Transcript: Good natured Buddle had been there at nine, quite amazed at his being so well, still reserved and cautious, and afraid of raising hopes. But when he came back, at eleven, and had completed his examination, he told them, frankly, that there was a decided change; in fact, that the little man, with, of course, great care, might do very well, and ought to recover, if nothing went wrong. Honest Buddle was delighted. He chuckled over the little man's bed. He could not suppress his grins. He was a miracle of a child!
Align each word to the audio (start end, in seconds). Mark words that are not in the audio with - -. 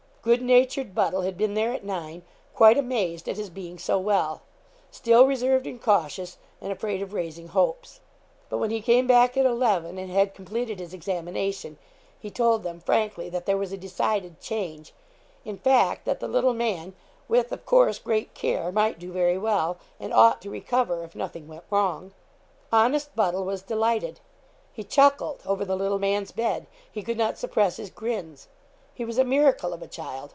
Good 0.23 0.43
natured 0.43 0.93
Buddle 0.93 1.21
had 1.23 1.35
been 1.35 1.55
there 1.55 1.73
at 1.73 1.83
nine, 1.83 2.21
quite 2.53 2.77
amazed 2.77 3.27
at 3.27 3.37
his 3.37 3.49
being 3.49 3.79
so 3.79 3.97
well, 3.97 4.43
still 4.91 5.25
reserved 5.25 5.65
and 5.65 5.81
cautious, 5.81 6.37
and 6.61 6.71
afraid 6.71 7.01
of 7.01 7.11
raising 7.11 7.47
hopes. 7.47 8.01
But 8.47 8.59
when 8.59 8.69
he 8.69 8.83
came 8.83 9.07
back, 9.07 9.35
at 9.35 9.47
eleven, 9.47 9.97
and 9.97 10.11
had 10.11 10.35
completed 10.35 10.79
his 10.79 10.93
examination, 10.93 11.79
he 12.19 12.29
told 12.29 12.61
them, 12.61 12.79
frankly, 12.81 13.29
that 13.29 13.47
there 13.47 13.57
was 13.57 13.71
a 13.71 13.77
decided 13.77 14.39
change; 14.39 14.93
in 15.43 15.57
fact, 15.57 16.05
that 16.05 16.19
the 16.19 16.27
little 16.27 16.53
man, 16.53 16.93
with, 17.27 17.51
of 17.51 17.65
course, 17.65 17.97
great 17.97 18.35
care, 18.35 18.71
might 18.71 18.99
do 18.99 19.11
very 19.11 19.39
well, 19.39 19.79
and 19.99 20.13
ought 20.13 20.39
to 20.43 20.51
recover, 20.51 21.03
if 21.03 21.15
nothing 21.15 21.47
went 21.47 21.63
wrong. 21.71 22.11
Honest 22.71 23.15
Buddle 23.15 23.43
was 23.43 23.63
delighted. 23.63 24.19
He 24.71 24.83
chuckled 24.83 25.41
over 25.47 25.65
the 25.65 25.75
little 25.75 25.97
man's 25.97 26.31
bed. 26.31 26.67
He 26.91 27.01
could 27.01 27.17
not 27.17 27.39
suppress 27.39 27.77
his 27.77 27.89
grins. 27.89 28.49
He 28.93 29.05
was 29.05 29.17
a 29.17 29.23
miracle 29.23 29.73
of 29.73 29.81
a 29.81 29.87
child! 29.87 30.29